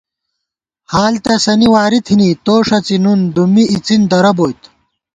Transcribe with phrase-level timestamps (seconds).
[0.91, 4.61] حال تسَنی واری تھنی، تو ݭڅی نُن دُمّی اِڅِن درہ بوئیت